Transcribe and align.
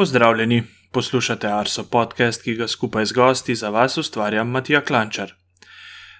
Pozdravljeni, 0.00 0.62
poslušate 0.92 1.48
Arso 1.52 1.82
podcast, 1.84 2.42
ki 2.42 2.54
ga 2.54 2.68
skupaj 2.68 3.04
z 3.04 3.12
gosti 3.12 3.54
za 3.54 3.68
vas 3.68 3.98
ustvarja 3.98 4.44
Matija 4.44 4.80
Klančar. 4.80 5.32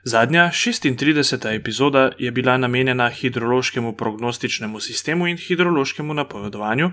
Zadnja 0.05 0.51
36. 0.53 1.55
epizoda 1.55 2.11
je 2.19 2.31
bila 2.31 2.57
namenjena 2.57 3.09
hidrološkemu 3.09 3.93
prognostičnemu 3.97 4.81
sistemu 4.81 5.27
in 5.27 5.37
hidrološkemu 5.37 6.15
napovedovanju, 6.15 6.91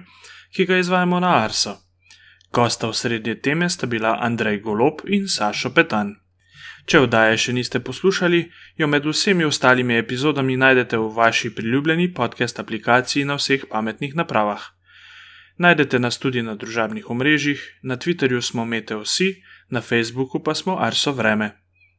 ki 0.56 0.66
ga 0.66 0.78
izvajamo 0.78 1.20
na 1.20 1.44
Arso. 1.44 1.76
Gosta 2.54 2.88
v 2.88 2.94
srednje 2.94 3.36
teme 3.36 3.70
sta 3.70 3.88
bila 3.88 4.18
Andrej 4.22 4.60
Golop 4.60 5.02
in 5.08 5.28
Sašo 5.28 5.74
Petan. 5.74 6.16
Če 6.86 7.00
oddaje 7.00 7.38
še 7.38 7.54
niste 7.54 7.80
poslušali, 7.80 8.46
jo 8.78 8.88
med 8.88 9.06
vsemi 9.06 9.44
ostalimi 9.44 10.00
epizodami 10.00 10.56
najdete 10.58 10.98
v 10.98 11.12
vaši 11.20 11.56
priljubljeni 11.56 12.14
podcast 12.14 12.60
aplikaciji 12.60 13.26
na 13.26 13.36
vseh 13.36 13.68
pametnih 13.70 14.16
napravah. 14.16 14.77
Najdete 15.58 16.00
nas 16.00 16.20
tudi 16.20 16.42
na 16.42 16.56
družabnih 16.56 17.10
omrežjih, 17.10 17.80
na 17.84 17.98
Twitterju 17.98 18.42
smo 18.42 18.66
MeteoSi, 18.66 19.44
na 19.70 19.82
Facebooku 19.82 20.44
pa 20.44 20.56
smo 20.56 20.78
Arso 20.80 21.12
Vreme. 21.12 21.52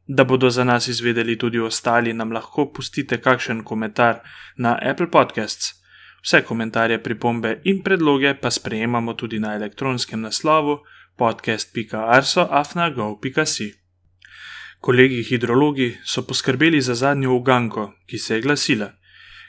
Da 0.06 0.24
bodo 0.24 0.50
za 0.50 0.64
nas 0.64 0.88
izvedeli 0.88 1.38
tudi 1.38 1.58
ostali, 1.58 2.12
nam 2.12 2.32
lahko 2.32 2.72
pustite 2.72 3.20
kakšen 3.20 3.64
komentar 3.64 4.20
na 4.56 4.78
Apple 4.82 5.10
Podcasts. 5.10 5.78
Vse 6.22 6.42
komentarje, 6.42 7.02
pripombe 7.02 7.60
in 7.64 7.82
predloge 7.82 8.34
pa 8.34 8.50
sprejemamo 8.50 9.14
tudi 9.14 9.38
na 9.38 9.54
elektronskem 9.54 10.20
naslovu 10.20 10.78
podcast.arso.afnago.si. 11.16 13.74
Kolegi 14.80 15.22
hidrologi 15.22 15.98
so 16.04 16.22
poskrbeli 16.22 16.80
za 16.80 16.94
zadnjo 16.94 17.34
uganko, 17.34 17.92
ki 18.06 18.18
se 18.18 18.34
je 18.34 18.40
glasila: 18.40 18.92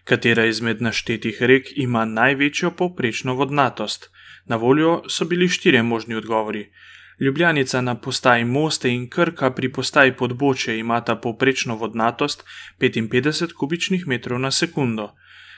Katera 0.09 0.45
izmed 0.45 0.81
naštetih 0.81 1.37
rek 1.41 1.67
ima 1.77 2.05
največjo 2.05 2.71
povprečno 2.71 3.35
vodnatost? 3.37 4.07
Na 4.45 4.55
voljo 4.55 5.03
so 5.09 5.25
bili 5.25 5.47
štirje 5.47 5.83
možni 5.83 6.15
odgovori. 6.15 6.71
Ljubljanica 7.19 7.81
na 7.81 7.95
postaji 7.95 8.45
Moste 8.45 8.89
in 8.89 9.09
Krka 9.09 9.51
pri 9.51 9.71
postaji 9.73 10.15
Podboče 10.17 10.77
imata 10.77 11.15
povprečno 11.15 11.75
vodnatost 11.75 12.43
55 12.79 13.53
kubičnih 13.53 14.07
metrov 14.07 14.39
na 14.39 14.51
sekundo. 14.51 15.11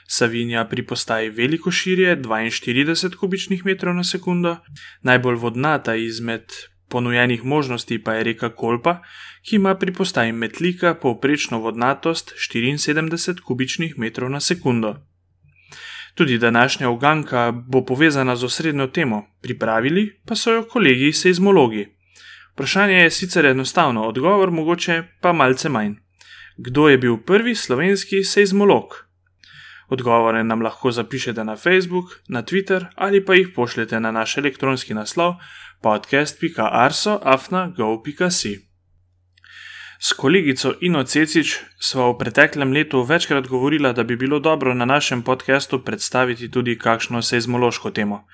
Savinja 0.08 0.64
pri 0.64 0.86
postaji 0.86 1.30
Veliko 1.30 1.70
širje 1.70 2.16
42 2.16 3.16
kubičnih 3.16 3.64
metrov 3.64 3.94
na 3.94 4.04
sekundo, 4.04 4.56
najbolj 5.02 5.34
vodnata 5.34 5.94
izmed 5.94 6.44
ponujenih 6.92 7.44
možnosti 7.44 7.98
pa 8.04 8.14
je 8.14 8.24
reka 8.24 8.48
Kolpa, 8.48 8.98
ki 9.42 9.56
ima 9.56 9.74
pri 9.74 9.92
postaji 9.92 10.32
Metlika 10.32 10.94
povprečno 10.94 11.58
vodnatost 11.58 12.34
74 12.52 13.40
kubičnih 13.40 13.98
metrov 13.98 14.30
na 14.30 14.40
sekundo. 14.40 14.96
Tudi 16.14 16.38
današnja 16.38 16.90
uganka 16.90 17.52
bo 17.52 17.84
povezana 17.84 18.36
z 18.36 18.44
osrednjo 18.44 18.86
temo, 18.86 19.24
pripravili 19.42 20.20
pa 20.26 20.36
so 20.36 20.52
jo 20.52 20.64
kolegi 20.68 21.12
seizmologi. 21.12 21.86
Vprašanje 22.52 22.94
je 22.94 23.10
sicer 23.10 23.46
enostavno, 23.46 24.02
odgovor 24.08 24.50
mogoče 24.50 25.02
pa 25.20 25.32
malce 25.32 25.68
manj. 25.68 25.94
Kdo 26.56 26.88
je 26.88 26.98
bil 26.98 27.16
prvi 27.16 27.54
slovenski 27.54 28.24
seizmolog? 28.24 28.84
Odgovore 29.88 30.44
nam 30.44 30.62
lahko 30.62 30.90
zapišete 30.90 31.44
na 31.44 31.56
Facebook, 31.56 32.04
na 32.28 32.42
Twitter 32.42 32.84
ali 32.94 33.24
pa 33.24 33.34
jih 33.34 33.48
pošljete 33.56 34.00
na 34.00 34.10
naš 34.10 34.36
elektronski 34.38 34.94
naslov 34.94 35.34
podcast.arso.afna.go.si. 35.82 38.72
S 40.04 40.12
kolegico 40.12 40.74
Ino 40.80 41.04
Cecič 41.04 41.60
sva 41.78 42.08
v 42.10 42.16
preteklem 42.18 42.72
letu 42.74 43.04
večkrat 43.06 43.46
govorila, 43.46 43.92
da 43.92 44.02
bi 44.02 44.16
bilo 44.16 44.38
dobro 44.38 44.74
na 44.74 44.84
našem 44.84 45.22
podkastu 45.22 45.78
predstaviti 45.84 46.50
tudi 46.50 46.74
kakšno 46.78 47.22
seizmološko 47.22 47.90
temo. 47.90 48.26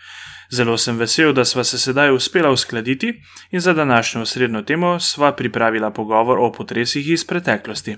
Zelo 0.51 0.79
sem 0.79 0.97
vesel, 0.97 1.33
da 1.33 1.45
sva 1.45 1.65
se 1.65 1.79
sedaj 1.79 2.11
uspela 2.11 2.51
uskladiti 2.51 3.21
in 3.51 3.61
za 3.61 3.73
današnjo 3.73 4.25
srednjo 4.27 4.63
temo 4.63 5.01
sva 5.01 5.33
pripravila 5.33 5.91
pogovor 5.91 6.39
o 6.41 6.53
potresih 6.53 7.11
iz 7.11 7.27
preteklosti. 7.27 7.97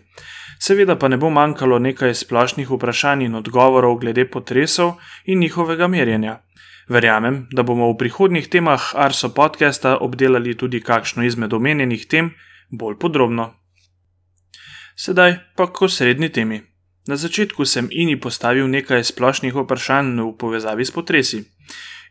Seveda 0.58 0.98
pa 0.98 1.08
ne 1.08 1.16
bo 1.16 1.30
manjkalo 1.30 1.78
nekaj 1.78 2.14
splošnih 2.14 2.70
vprašanj 2.70 3.22
in 3.22 3.34
odgovorov 3.34 4.00
glede 4.02 4.26
potresov 4.30 4.92
in 5.25 5.38
njihovega 5.38 5.88
merjenja. 5.88 6.41
Verjamem, 6.90 7.46
da 7.54 7.62
bomo 7.62 7.86
v 7.92 7.96
prihodnjih 8.02 8.48
temah 8.50 8.82
Arso 8.98 9.28
podcasta 9.30 9.92
obdelali 10.02 10.56
tudi 10.58 10.80
kakšno 10.82 11.22
izmed 11.22 11.52
omenjenih 11.54 12.06
tem 12.10 12.32
bolj 12.70 12.96
podrobno. 12.98 13.44
Sedaj 14.98 15.36
pa 15.56 15.68
k 15.70 15.86
srednji 15.88 16.28
temi. 16.34 16.58
Na 17.06 17.16
začetku 17.16 17.62
sem 17.64 17.86
Ini 17.90 18.18
postavil 18.18 18.66
nekaj 18.66 19.06
splošnih 19.06 19.54
vprašanj 19.54 20.18
v 20.18 20.34
povezavi 20.34 20.84
s 20.84 20.90
potresi. 20.90 21.44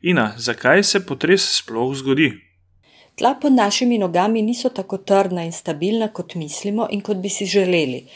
Ina, 0.01 0.33
zakaj 0.37 0.83
se 0.83 1.03
potres 1.03 1.59
sploh 1.59 1.91
zgodi? 1.95 2.31
Tla 3.19 3.35
pod 3.35 3.51
našimi 3.51 3.97
nogami 3.99 4.41
niso 4.41 4.69
tako 4.69 4.97
trdna 4.97 5.43
in 5.43 5.51
stabilna, 5.51 6.07
kot 6.07 6.35
mislimo 6.35 6.87
in 6.89 7.01
kot 7.01 7.17
bi 7.19 7.29
si 7.29 7.45
želeli. 7.45 8.07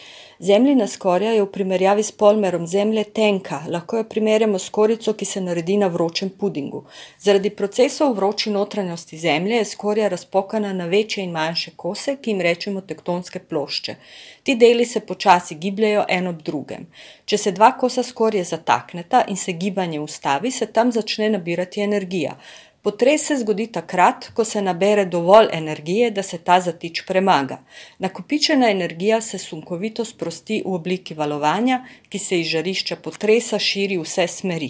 Zemljina 0.43 0.87
skorja 0.87 1.31
je 1.31 1.43
v 1.43 1.47
primerjavi 1.51 2.03
s 2.03 2.11
polmerom 2.11 2.65
zemlje 2.67 3.03
tenka, 3.15 3.61
lahko 3.71 3.97
jo 3.97 4.03
primerjamo 4.03 4.59
s 4.59 4.69
korico, 4.75 5.13
ki 5.13 5.25
se 5.25 5.41
naredi 5.41 5.77
na 5.79 5.87
vročem 5.87 6.29
pudingu. 6.39 6.81
Zaradi 7.19 7.49
procesov 7.49 8.11
vroči 8.17 8.51
notranjosti 8.51 9.17
zemlje 9.17 9.61
je 9.61 9.65
skorja 9.65 10.09
razpokana 10.11 10.73
na 10.73 10.85
večje 10.85 11.23
in 11.23 11.31
manjše 11.31 11.71
kose, 11.75 12.17
ki 12.21 12.31
jim 12.31 12.41
rečemo 12.41 12.81
tektonske 12.81 13.39
plošče. 13.39 13.95
Ti 14.43 14.55
deli 14.55 14.85
se 14.85 14.99
počasi 14.99 15.55
gibljajo 15.55 16.03
en 16.09 16.27
ob 16.27 16.43
drugem. 16.43 16.89
Če 17.25 17.37
se 17.37 17.55
dva 17.55 17.71
kosa 17.79 18.03
skorje 18.03 18.43
zatakneta 18.43 19.23
in 19.27 19.39
se 19.39 19.55
gibanje 19.55 19.99
ustavi, 19.99 20.51
se 20.51 20.65
tam 20.65 20.91
začne 20.91 21.29
nabirati 21.29 21.87
energija. 21.87 22.35
Potres 22.83 23.27
se 23.27 23.37
zgodi 23.37 23.67
takrat, 23.71 24.25
ko 24.35 24.43
se 24.43 24.61
nabere 24.61 25.05
dovolj 25.05 25.47
energije, 25.53 26.09
da 26.11 26.23
se 26.23 26.37
ta 26.37 26.59
zatič 26.61 27.01
premaga. 27.07 27.57
Nakopičena 27.99 28.69
energija 28.71 29.21
se 29.21 29.37
sunkovito 29.37 30.05
sprosti 30.05 30.57
v 30.65 30.73
obliki 30.75 31.13
valovanja, 31.13 31.85
ki 32.09 32.19
se 32.19 32.39
iz 32.39 32.47
žarišča 32.47 32.97
potresa 33.05 33.59
širi 33.59 33.97
v 33.97 34.03
vse 34.03 34.27
smeri. 34.27 34.69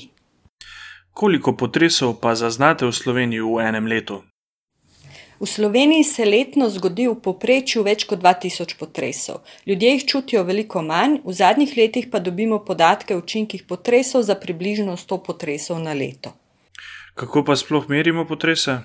Koliko 1.14 1.56
potresov 1.58 2.14
pa 2.22 2.36
zaznate 2.36 2.86
v 2.86 2.94
Sloveniji 2.94 3.42
v 3.42 3.66
enem 3.66 3.90
letu? 3.90 4.22
V 5.40 5.50
Sloveniji 5.50 6.04
se 6.04 6.26
letno 6.26 6.70
zgodi 6.70 7.08
v 7.10 7.18
povprečju 7.18 7.82
več 7.84 8.06
kot 8.06 8.22
2000 8.22 8.78
potresov. 8.78 9.42
Ljudje 9.66 9.90
jih 9.90 10.06
čutijo 10.06 10.46
veliko 10.46 10.86
manj, 10.86 11.18
v 11.26 11.34
zadnjih 11.34 11.74
letih 11.78 12.08
pa 12.14 12.22
dobimo 12.22 12.62
podatke 12.62 13.18
o 13.18 13.26
učinkih 13.26 13.66
potresov 13.66 14.22
za 14.22 14.38
približno 14.38 14.98
100 14.98 15.22
potresov 15.26 15.82
na 15.82 15.98
leto. 15.98 16.38
Kako 17.14 17.44
pa 17.44 17.56
sploh 17.56 17.86
merimo 17.90 18.26
potrese? 18.26 18.78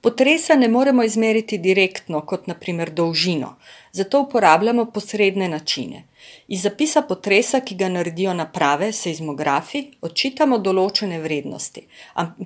Potresa 0.00 0.54
ne 0.54 0.68
moremo 0.68 1.02
izmeriti 1.02 1.58
direktno, 1.58 2.20
kot 2.20 2.46
naprimer 2.46 2.90
dolžino, 2.90 3.56
zato 3.92 4.20
uporabljamo 4.20 4.84
posredne 4.92 5.48
načine. 5.48 6.04
Iz 6.48 6.62
zapisa 6.62 7.02
potresa, 7.02 7.60
ki 7.60 7.74
ga 7.74 7.88
naredijo 7.88 8.34
naprave, 8.34 8.90
seizmografi, 8.92 9.82
odčitamo 10.00 10.58
določene 10.58 11.20
vrednosti. 11.24 11.84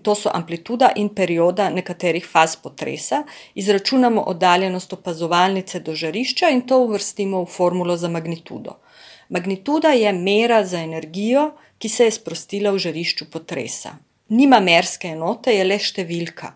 To 0.03 0.15
so 0.15 0.31
amplituda 0.35 0.91
in 0.97 1.13
perioda 1.15 1.69
nekaterih 1.71 2.27
faz 2.27 2.57
potresa, 2.57 3.23
izračunamo 3.55 4.27
oddaljenost 4.35 4.99
opazovalnice 4.99 5.81
do 5.81 5.95
žarišča 5.95 6.51
in 6.55 6.67
to 6.67 6.83
uvrstimo 6.89 7.45
v 7.45 7.55
formulo 7.55 7.97
za 7.97 8.11
magnitudo. 8.11 8.81
Magnituda 9.29 9.95
je 9.95 10.13
mera 10.13 10.65
za 10.65 10.83
energijo, 10.83 11.53
ki 11.79 11.89
se 11.89 12.05
je 12.05 12.19
sprostila 12.21 12.75
v 12.75 12.87
žarišču 12.87 13.31
potresa 13.31 13.99
nima 14.29 14.61
merske 14.61 15.13
enote, 15.15 15.53
je 15.55 15.65
le 15.65 15.79
številka. 15.79 16.55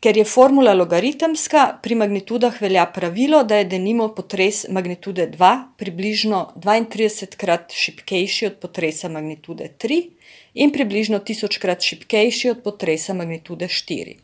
Ker 0.00 0.16
je 0.16 0.24
formula 0.24 0.72
logaritemska, 0.72 1.62
pri 1.84 1.96
magnitudah 2.00 2.54
velja 2.62 2.86
pravilo, 2.88 3.42
da 3.44 3.58
je 3.58 3.66
denimo 3.68 4.06
potres 4.16 4.62
magnitude 4.72 5.26
2 5.34 5.50
približno 5.76 6.38
32 6.56 7.36
krat 7.36 7.74
šipkejši 7.76 8.46
od 8.46 8.56
potresa 8.62 9.10
magnitude 9.12 9.68
3 9.84 9.98
in 10.54 10.72
približno 10.72 11.20
1000 11.20 11.60
krat 11.60 11.84
šipkejši 11.84 12.50
od 12.54 12.62
potresa 12.64 13.14
magnitude 13.14 13.68
4. 13.68 14.16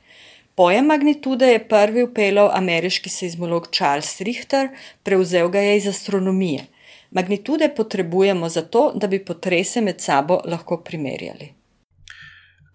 Pojem 0.57 0.89
magnitude 0.89 1.53
je 1.53 1.69
prvi 1.69 2.07
upeljal 2.09 2.49
ameriški 2.57 3.13
seizmolog 3.13 3.69
Charles 3.69 4.21
Richter, 4.25 4.71
prevzel 5.03 5.53
ga 5.53 5.61
je 5.61 5.77
iz 5.77 5.91
astronomije. 5.93 6.65
Magnitude 7.11 7.69
potrebujemo 7.77 8.49
zato, 8.49 8.93
da 8.95 9.07
bi 9.07 9.25
potrese 9.25 9.85
med 9.85 10.01
sabo 10.01 10.41
lahko 10.45 10.81
primerjali. 10.81 11.56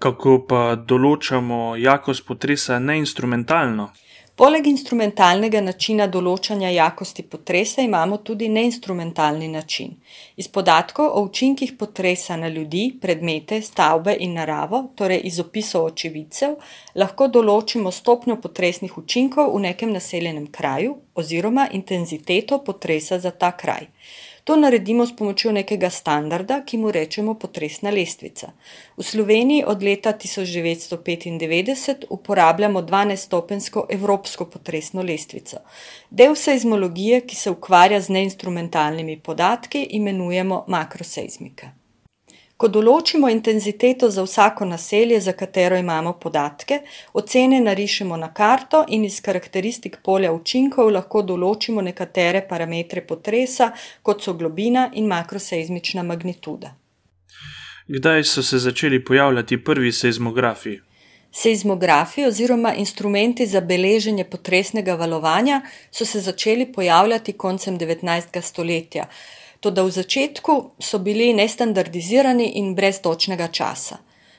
Kako 0.01 0.39
pa 0.49 0.59
določamo 0.89 1.75
jakost 1.77 2.23
potresa 2.25 2.79
neinstrumentalno? 2.81 3.91
Poleg 4.41 4.65
instrumentalnega 4.65 5.59
načina 5.61 6.07
določanja 6.09 6.71
jakosti 6.73 7.21
potresa 7.29 7.83
imamo 7.85 8.17
tudi 8.29 8.47
neinstrumentalni 8.49 9.49
način. 9.53 9.91
Iz 10.41 10.47
podatkov 10.47 11.11
o 11.19 11.21
učinkih 11.27 11.75
potresa 11.77 12.39
na 12.41 12.49
ljudi, 12.49 12.87
predmete, 13.03 13.61
stavbe 13.61 14.15
in 14.25 14.33
naravo, 14.39 14.81
torej 14.97 15.21
iz 15.29 15.37
opisov 15.45 15.91
očividcev, 15.91 16.57
lahko 17.03 17.29
določimo 17.37 17.93
stopnjo 17.93 18.39
potresnih 18.41 18.97
učinkov 19.03 19.53
v 19.53 19.61
nekem 19.67 19.93
naseljenem 19.93 20.49
kraju 20.49 20.97
oziroma 21.13 21.69
intenziteto 21.77 22.63
potresa 22.65 23.21
za 23.21 23.29
ta 23.31 23.53
kraj. 23.53 23.91
To 24.43 24.55
naredimo 24.55 25.05
s 25.05 25.15
pomočjo 25.15 25.51
nekega 25.51 25.89
standarda, 25.89 26.61
ki 26.65 26.77
mu 26.77 26.91
rečemo 26.91 27.33
potresna 27.33 27.89
lestvica. 27.89 28.51
V 28.97 29.03
Sloveniji 29.03 29.63
od 29.67 29.83
leta 29.83 30.13
1995 30.13 32.05
uporabljamo 32.09 32.81
12-stopensko 32.81 33.85
evropsko 33.89 34.45
potresno 34.45 35.01
lestvico. 35.01 35.57
Del 36.09 36.35
seizmologije, 36.35 37.21
ki 37.21 37.35
se 37.35 37.51
ukvarja 37.51 38.01
z 38.01 38.09
neinstrumentalnimi 38.09 39.19
podatki, 39.19 39.83
imenujemo 39.83 40.65
makroseizmika. 40.67 41.80
Ko 42.61 42.67
določimo 42.69 43.25
intenziteto 43.33 44.07
za 44.13 44.21
vsako 44.21 44.65
naselje, 44.69 45.19
za 45.25 45.31
katero 45.33 45.77
imamo 45.81 46.11
podatke, 46.21 46.75
ocene 47.17 47.57
narišemo 47.65 48.19
na 48.23 48.27
karto 48.39 48.83
in 48.87 49.07
iz 49.07 49.17
karakteristik 49.25 49.97
polja 50.05 50.29
učinkov 50.35 50.91
lahko 50.93 51.23
določimo 51.31 51.81
nekatere 51.81 52.43
parametre 52.51 53.01
potresa, 53.01 53.71
kot 54.03 54.21
so 54.21 54.35
globina 54.37 54.85
in 54.93 55.09
makroseizmična 55.09 56.05
magnituda. 56.11 56.75
Kdaj 57.89 58.23
so 58.29 58.45
se 58.45 58.61
začeli 58.67 59.01
pojavljati 59.09 59.57
prvi 59.63 59.91
seizmografi? 59.91 60.77
Seizmografi 61.31 62.29
oziroma 62.29 62.77
instrumenti 62.77 63.45
za 63.47 63.61
beleženje 63.61 64.29
potresnega 64.29 64.93
valovanja 65.01 65.61
so 65.89 66.05
se 66.05 66.21
začeli 66.21 66.69
pojavljati 66.73 67.33
koncem 67.33 67.77
devetnajstega 67.81 68.41
stoletja. 68.41 69.09
Toda 69.61 69.83
v 69.83 69.91
začetku 69.93 70.53
so 70.81 70.99
bili 70.99 71.33
nestandardizirani 71.37 72.47
in 72.57 72.73
brez 72.75 72.97
točnega 73.01 73.47
časa. 73.47 73.97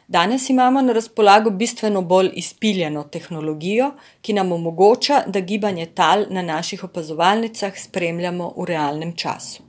Danes 0.09 0.49
imamo 0.51 0.83
na 0.83 0.93
razpolago 0.93 1.51
bistveno 1.51 2.03
bolj 2.03 2.31
izpiljeno 2.35 3.05
tehnologijo, 3.05 3.93
ki 4.21 4.33
nam 4.33 4.53
omogoča, 4.53 5.23
da 5.27 5.41
gibanje 5.41 5.87
tal 5.95 6.27
na 6.31 6.43
naših 6.43 6.85
opazovalnicah 6.85 7.79
spremljamo 7.79 8.53
v 8.57 8.67
realnem 8.67 9.15
času. 9.17 9.63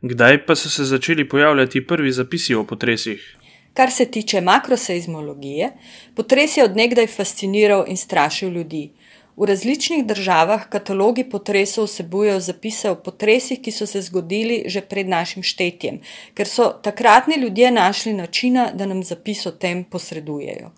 Kdaj 0.00 0.46
pa 0.46 0.56
so 0.56 0.70
se 0.70 0.84
začeli 0.84 1.28
pojavljati 1.28 1.86
prvi 1.86 2.12
zapisi 2.12 2.54
o 2.54 2.64
potresih? 2.64 3.36
Kar 3.74 3.90
se 3.90 4.10
tiče 4.10 4.40
makroseizmologije, 4.40 5.72
potres 6.14 6.56
je 6.56 6.64
odnegdaj 6.64 7.06
fasciniral 7.06 7.84
in 7.88 7.96
strašil 7.96 8.48
ljudi. 8.48 8.92
V 9.36 9.44
različnih 9.44 10.06
državah 10.06 10.68
katalogi 10.68 11.24
potresov 11.30 11.84
vsebujejo 11.84 12.40
zapise 12.40 12.90
o 12.90 12.94
potresih, 12.96 13.60
ki 13.60 13.70
so 13.70 13.86
se 13.86 14.00
zgodili 14.02 14.62
že 14.66 14.80
pred 14.80 15.08
našim 15.08 15.42
štetjem, 15.42 15.98
ker 16.34 16.48
so 16.48 16.70
takratni 16.82 17.36
ljudje 17.36 17.70
našli 17.70 18.12
načina, 18.12 18.70
da 18.72 18.86
nam 18.86 19.02
zapis 19.04 19.46
o 19.46 19.50
tem 19.50 19.84
posredujejo. 19.84 20.70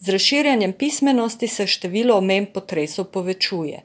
Z 0.00 0.08
razširjanjem 0.08 0.72
pismenosti 0.72 1.48
se 1.48 1.66
število 1.66 2.16
omemb 2.18 2.50
potresov 2.54 3.04
povečuje. 3.04 3.84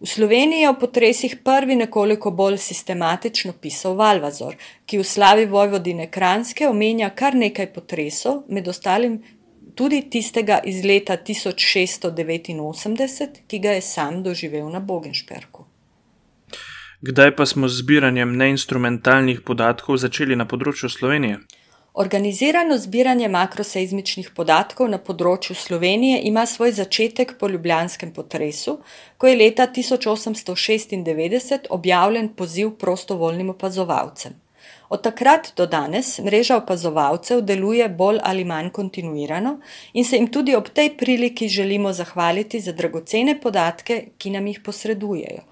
V 0.00 0.06
Sloveniji 0.06 0.60
je 0.60 0.70
o 0.70 0.78
potresih 0.78 1.36
prvi 1.44 1.74
nekoliko 1.76 2.30
bolj 2.30 2.58
sistematično 2.58 3.52
pisal 3.60 3.94
Valvazor, 3.96 4.54
ki 4.86 4.98
v 4.98 5.04
slavi 5.04 5.46
Vojvodine 5.46 6.06
Kranjske 6.10 6.68
omenja 6.68 7.10
kar 7.10 7.34
nekaj 7.34 7.72
potresov, 7.72 8.42
med 8.48 8.68
ostalim 8.68 9.22
tudi 9.76 10.00
tistega 10.10 10.58
iz 10.64 10.80
leta 10.84 11.16
tisoč 11.16 11.62
šeststo 11.72 12.10
devetinosemdeset, 12.10 13.42
ki 13.46 13.60
ga 13.60 13.76
je 13.76 13.84
sam 13.84 14.22
doživel 14.24 14.70
na 14.72 14.80
Bogenšperku. 14.80 15.66
Kdaj 17.00 17.36
pa 17.36 17.46
smo 17.46 17.68
z 17.68 17.82
zbiranjem 17.84 18.32
neinstrumentalnih 18.40 19.44
podatkov 19.44 20.00
začeli 20.00 20.36
na 20.36 20.48
področju 20.48 20.88
Slovenije? 20.88 21.42
Organizirano 21.96 22.76
zbiranje 22.80 23.28
makroseizmičnih 23.32 24.32
podatkov 24.36 24.88
na 24.92 24.98
področju 25.00 25.56
Slovenije 25.56 26.22
ima 26.28 26.46
svoj 26.46 26.72
začetek 26.76 27.36
po 27.40 27.48
ljubljanskem 27.48 28.10
potresu, 28.16 28.78
ko 29.16 29.28
je 29.28 29.36
leta 29.36 29.66
tisoč 29.66 30.08
osemsto 30.12 30.56
šestindevetdeset 30.56 31.70
objavljen 31.78 32.32
poziv 32.36 32.74
prostovoljnim 32.80 33.52
opazovalcem. 33.56 34.36
Od 34.88 35.02
takrat 35.02 35.52
do 35.56 35.66
danes 35.66 36.18
mreža 36.18 36.56
opazovalcev 36.56 37.40
deluje 37.42 37.88
bolj 37.88 38.20
ali 38.22 38.44
manj 38.44 38.70
kontinuirano 38.70 39.58
in 39.92 40.04
se 40.04 40.16
jim 40.16 40.30
tudi 40.32 40.54
ob 40.54 40.68
tej 40.68 40.96
priliki 40.96 41.48
želimo 41.48 41.92
zahvaliti 41.92 42.60
za 42.60 42.72
dragocene 42.72 43.40
podatke, 43.40 44.04
ki 44.18 44.30
nam 44.30 44.46
jih 44.46 44.60
posredujejo. 44.64 45.42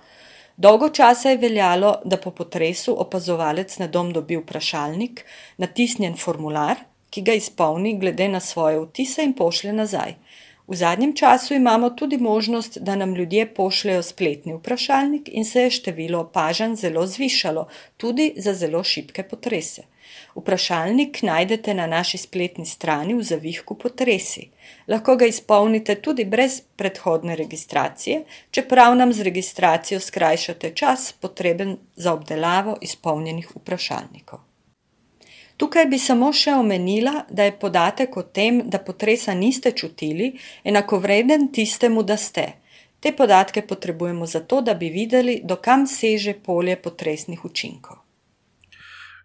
Dolgo 0.56 0.88
časa 0.88 1.30
je 1.30 1.36
veljalo, 1.36 1.96
da 2.04 2.16
po 2.16 2.30
potresu 2.30 2.94
opazovalec 3.00 3.78
na 3.78 3.86
dom 3.86 4.12
dobi 4.12 4.36
vprašalnik, 4.36 5.24
natisnjen 5.58 6.14
formular, 6.16 6.76
ki 7.10 7.22
ga 7.22 7.34
izpolni 7.34 7.96
glede 7.98 8.28
na 8.28 8.40
svoje 8.40 8.78
vtise 8.80 9.24
in 9.24 9.32
pošlje 9.34 9.72
nazaj. 9.72 10.14
V 10.66 10.76
zadnjem 10.76 11.16
času 11.16 11.54
imamo 11.54 11.90
tudi 11.90 12.18
možnost, 12.18 12.78
da 12.78 12.96
nam 12.96 13.14
ljudje 13.14 13.46
pošljejo 13.54 14.02
spletni 14.02 14.54
vprašalnik 14.54 15.28
in 15.32 15.44
se 15.44 15.62
je 15.62 15.70
število 15.70 16.20
opažanj 16.20 16.74
zelo 16.74 17.06
zvišalo, 17.06 17.68
tudi 17.96 18.32
za 18.36 18.54
zelo 18.54 18.84
šibke 18.84 19.22
potrese. 19.22 19.82
Vprašalnik 20.34 21.22
najdete 21.22 21.74
na 21.74 21.86
naši 21.86 22.18
spletni 22.18 22.66
strani 22.66 23.14
v 23.14 23.22
zavihku 23.22 23.74
Potresi. 23.74 24.48
Lahko 24.88 25.16
ga 25.16 25.26
izpolnite 25.26 25.94
tudi 25.94 26.24
brez 26.24 26.60
predhodne 26.76 27.36
registracije, 27.36 28.24
čeprav 28.50 28.96
nam 28.96 29.12
z 29.12 29.22
registracijo 29.22 30.00
skrajšate 30.00 30.70
čas, 30.74 31.12
potreben 31.12 31.76
za 31.96 32.12
obdelavo 32.12 32.76
izpolnjenih 32.80 33.56
vprašalnikov. 33.56 34.53
Tukaj 35.56 35.86
bi 35.86 35.98
samo 35.98 36.32
še 36.32 36.56
omenila, 36.58 37.24
da 37.30 37.46
je 37.46 37.54
podatek 37.58 38.16
o 38.16 38.22
tem, 38.22 38.62
da 38.66 38.78
potresa 38.78 39.34
niste 39.34 39.70
čutili, 39.70 40.32
enakovreden 40.64 41.48
tistemu, 41.52 42.02
da 42.02 42.16
ste. 42.16 42.46
Te 43.00 43.12
podatke 43.12 43.62
potrebujemo 43.62 44.26
zato, 44.26 44.60
da 44.60 44.74
bi 44.74 44.88
videli, 44.88 45.40
do 45.44 45.56
kam 45.56 45.86
seže 45.86 46.34
polje 46.34 46.76
potresnih 46.76 47.44
učinkov. 47.44 48.00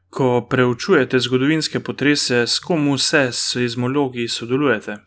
Ko 0.10 0.42
preučujete 0.50 1.20
zgodovinske 1.20 1.80
potrese, 1.80 2.44
s 2.48 2.60
kom 2.60 2.90
vse 2.94 3.30
seizmologi 3.32 4.28
sodelujete? 4.28 4.98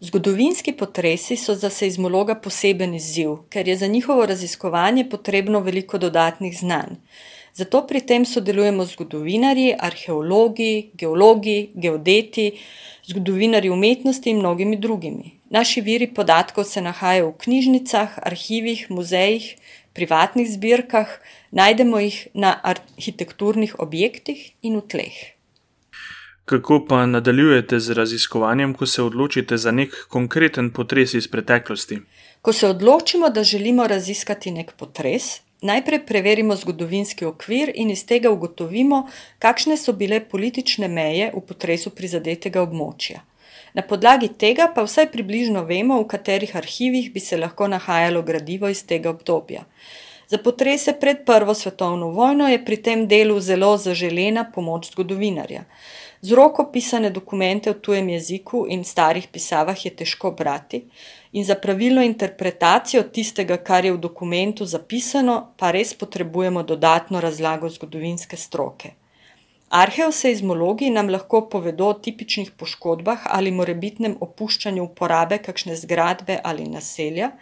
Zgodovinski 0.00 0.72
potresi 0.72 1.36
so 1.36 1.54
za 1.54 1.70
seizmologa 1.70 2.34
poseben 2.34 2.94
izziv, 2.94 3.36
ker 3.48 3.68
je 3.68 3.76
za 3.76 3.86
njihovo 3.86 4.26
raziskovanje 4.26 5.08
potrebno 5.10 5.60
veliko 5.60 5.98
dodatnih 5.98 6.58
znanj. 6.58 6.96
Zato 7.56 7.86
pri 7.88 8.00
tem 8.04 8.24
sodelujemo 8.28 8.84
z 8.84 8.92
zgodovinarji, 8.92 9.76
arheologi, 9.80 10.90
geologi, 10.92 11.70
geodeti, 11.74 12.50
zgodovinarji 13.08 13.70
umetnosti 13.70 14.30
in 14.30 14.42
mnogimi 14.42 14.76
drugimi. 14.76 15.40
Naši 15.50 15.80
viri 15.80 16.06
podatkov 16.06 16.64
se 16.68 16.82
nahajajo 16.84 17.30
v 17.30 17.38
knjižnicah, 17.44 18.18
arhivih, 18.28 18.90
muzejih, 18.90 19.56
privatnih 19.96 20.50
zbirkah, 20.52 21.08
najdemo 21.50 21.98
jih 21.98 22.18
na 22.34 22.52
arhitekturnih 22.62 23.78
objektih 23.80 24.52
in 24.60 24.76
v 24.76 24.84
tleh. 24.84 25.16
Kako 26.44 26.84
pa 26.88 27.06
nadaljujete 27.06 27.80
z 27.80 27.96
raziskovanjem, 27.96 28.74
ko 28.74 28.86
se 28.86 29.02
odločite 29.02 29.56
za 29.56 29.72
nek 29.72 29.96
konkreten 30.08 30.70
potres 30.70 31.14
iz 31.14 31.28
preteklosti? 31.28 32.02
Ko 32.42 32.52
se 32.52 32.68
odločimo, 32.68 33.30
da 33.30 33.42
želimo 33.44 33.86
raziskati 33.86 34.50
nek 34.50 34.76
potres, 34.76 35.40
najprej 35.62 36.02
preverimo 36.06 36.56
zgodovinski 36.56 37.24
okvir 37.24 37.72
in 37.74 37.90
iz 37.90 38.04
tega 38.06 38.30
ugotovimo, 38.30 39.06
kakšne 39.38 39.76
so 39.76 39.92
bile 39.92 40.20
politične 40.20 40.88
meje 40.88 41.30
v 41.34 41.40
potresu 41.40 41.90
prizadetega 41.90 42.62
območja. 42.62 43.22
Na 43.76 43.82
podlagi 43.82 44.28
tega 44.28 44.70
pa 44.74 44.82
vsaj 44.86 45.10
približno 45.12 45.64
vemo, 45.68 46.00
v 46.00 46.08
katerih 46.08 46.56
arhivih 46.56 47.10
bi 47.12 47.20
se 47.20 47.36
lahko 47.36 47.68
nahajalo 47.68 48.22
gradivo 48.22 48.68
iz 48.72 48.84
tega 48.86 49.10
obdobja. 49.10 49.66
Za 50.28 50.38
potrese 50.38 50.92
pred 51.00 51.24
prvo 51.26 51.54
svetovno 51.54 52.08
vojno 52.08 52.48
je 52.48 52.64
pri 52.64 52.76
tem 52.76 53.06
delu 53.08 53.40
zelo 53.40 53.76
zaželena 53.76 54.42
pomoč 54.54 54.90
zgodovinarja. 54.90 55.64
Z 56.20 56.32
roko 56.32 56.64
pisane 56.72 57.10
dokumente 57.10 57.70
v 57.70 57.78
tujem 57.80 58.08
jeziku 58.08 58.64
in 58.68 58.82
starih 58.84 59.28
pisavah 59.32 59.84
je 59.84 59.92
težko 59.94 60.30
brati 60.30 60.82
in 61.32 61.44
za 61.44 61.54
pravilno 61.54 62.02
interpretacijo 62.02 63.02
tistega, 63.02 63.56
kar 63.56 63.84
je 63.84 63.92
v 63.92 64.02
dokumentu 64.02 64.66
zapisano, 64.66 65.52
pa 65.56 65.70
res 65.70 65.94
potrebujemo 65.94 66.62
dodatno 66.62 67.20
razlago 67.20 67.68
zgodovinske 67.68 68.36
stroke. 68.36 68.96
Arheoseizmologi 69.68 70.90
nam 70.90 71.08
lahko 71.10 71.40
povedo 71.50 71.88
o 71.90 71.94
tipičnih 71.94 72.50
poškodbah 72.58 73.24
ali 73.36 73.50
morebitnem 73.50 74.14
opuščanju 74.20 74.84
uporabe 74.84 75.38
kakšne 75.42 75.74
zgradbe 75.76 76.38
ali 76.42 76.68
naselja, 76.70 77.32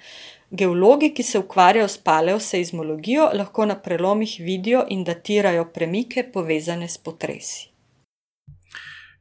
geologi, 0.56 1.10
ki 1.14 1.22
se 1.22 1.38
ukvarjajo 1.38 1.88
s 1.88 1.98
paleoseizmologijo, 1.98 3.30
lahko 3.34 3.66
na 3.66 3.76
prelomih 3.78 4.36
vidijo 4.40 4.84
in 4.88 5.04
datirajo 5.04 5.64
premike, 5.74 6.24
povezane 6.32 6.88
s 6.88 6.98
potresi. 6.98 7.68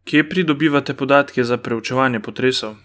Kje 0.03 0.29
pridobivate 0.29 0.93
podatke 0.93 1.43
za 1.43 1.57
preučevanje 1.57 2.19
potresov? 2.19 2.75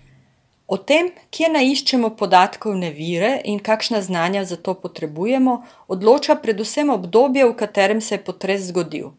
O 0.69 0.77
tem, 0.77 1.09
kje 1.33 1.49
naiščemo 1.49 2.11
podatkovne 2.17 2.91
vire 2.93 3.31
in 3.45 3.59
kakšna 3.59 4.03
znanja 4.05 4.45
za 4.45 4.57
to 4.57 4.75
potrebujemo, 4.75 5.55
odloča 5.89 6.37
predvsem 6.43 6.91
obdobje, 6.93 7.47
v 7.49 7.57
katerem 7.57 8.01
se 8.01 8.15
je 8.15 8.25
potres 8.25 8.69
zgodil. 8.69 9.11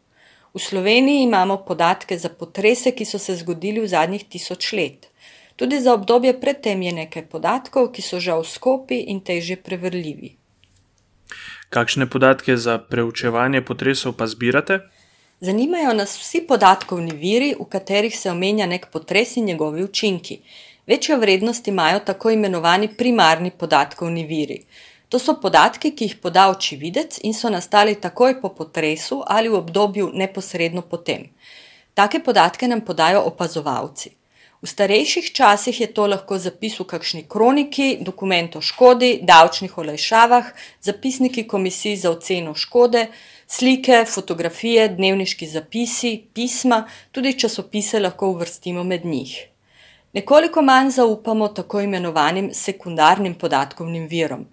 V 0.53 0.61
Sloveniji 0.61 1.23
imamo 1.23 1.57
podatke 1.65 2.17
za 2.17 2.29
potrese, 2.29 2.91
ki 2.91 3.05
so 3.05 3.19
se 3.19 3.35
zgodili 3.35 3.81
v 3.81 3.89
zadnjih 3.89 4.25
tisoč 4.29 4.73
let. 4.73 5.08
Tudi 5.59 5.79
za 5.83 5.93
obdobje 5.93 6.31
pred 6.39 6.61
tem 6.63 6.81
je 6.81 6.91
nekaj 6.95 7.25
podatkov, 7.27 7.89
ki 7.91 8.01
so 8.01 8.15
žal 8.23 8.45
skopi 8.47 9.01
in 9.11 9.19
težje 9.19 9.57
preverljivi. 9.59 10.29
Kakšne 11.69 12.05
podatke 12.07 12.55
za 12.57 12.77
preučevanje 12.79 13.59
potresov 13.61 14.13
pa 14.15 14.27
zbirate? 14.27 14.79
Zanimajo 15.43 15.91
nas 15.93 16.15
vsi 16.15 16.41
podatkovni 16.47 17.11
viri, 17.11 17.49
v 17.59 17.65
katerih 17.67 18.15
se 18.15 18.31
omenja 18.31 18.65
nek 18.71 18.87
potres 18.91 19.35
in 19.35 19.45
njegovi 19.45 19.83
učinki. 19.83 20.37
Večjo 20.87 21.17
vrednost 21.19 21.67
imajo 21.67 21.99
tako 21.99 22.31
imenovani 22.31 22.87
primarni 22.87 23.51
podatkovni 23.51 24.23
viri. 24.23 24.61
To 25.09 25.19
so 25.19 25.35
podatki, 25.41 25.91
ki 25.91 26.05
jih 26.05 26.15
poda 26.23 26.47
očividec 26.49 27.19
in 27.23 27.33
so 27.33 27.49
nastali 27.49 27.97
takoj 27.99 28.37
po 28.41 28.53
potresu 28.55 29.19
ali 29.27 29.49
v 29.49 29.59
obdobju 29.59 30.11
neposredno 30.13 30.81
potem. 30.81 31.27
Take 31.93 32.23
podatke 32.23 32.67
nam 32.67 32.81
podajo 32.81 33.25
opazovalci. 33.27 34.18
V 34.61 34.67
starejših 34.67 35.31
časih 35.31 35.81
je 35.81 35.87
to 35.87 36.03
lahko 36.11 36.35
zapis 36.35 36.73
v 36.79 36.83
kakšni 36.83 37.23
kroniki, 37.31 38.03
dokument 38.03 38.55
o 38.59 38.61
škodi, 38.61 39.21
davčnih 39.23 39.77
olajšavah, 39.77 40.49
zapisniki 40.83 41.45
komisij 41.47 41.95
za 41.95 42.11
oceno 42.11 42.51
škode, 42.55 43.05
slike, 43.47 44.03
fotografije, 44.05 44.89
dnevniški 44.97 45.47
zapisi, 45.47 46.11
pisma, 46.33 46.83
tudi 47.11 47.37
časopise 47.39 48.03
lahko 48.03 48.33
uvrstimo 48.35 48.83
med 48.83 49.05
njih. 49.05 49.37
Nekoliko 50.13 50.61
manj 50.61 50.91
zaupamo 50.91 51.47
tako 51.47 51.79
imenovanim 51.81 52.51
sekundarnim 52.53 53.39
podatkovnim 53.39 54.07
virom. 54.11 54.45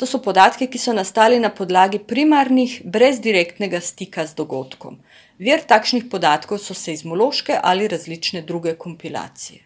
To 0.00 0.06
so 0.06 0.22
podatki, 0.24 0.70
ki 0.72 0.78
so 0.80 0.96
nastali 0.96 1.36
na 1.40 1.50
podlagi 1.52 1.98
primarnih, 1.98 2.80
brez 2.84 3.20
direktnega 3.20 3.80
stika 3.84 4.24
z 4.26 4.34
dogodkom. 4.40 4.96
Vir 5.40 5.62
takšnih 5.64 6.10
podatkov 6.12 6.58
so 6.60 6.74
seizmološke 6.76 7.54
ali 7.62 7.88
različne 7.88 8.42
druge 8.42 8.74
kompilacije. 8.76 9.62